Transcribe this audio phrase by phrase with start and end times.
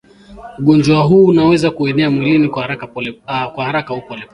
[0.59, 2.61] Ugonjwa huu unaweza kuenea mwilini kwa
[3.57, 4.23] haraka au polepole